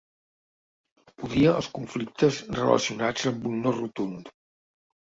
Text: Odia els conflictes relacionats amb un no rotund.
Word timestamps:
Odia 1.27 1.53
els 1.59 1.69
conflictes 1.77 2.41
relacionats 2.59 3.31
amb 3.35 3.49
un 3.55 3.65
no 3.67 3.79
rotund. 3.81 4.37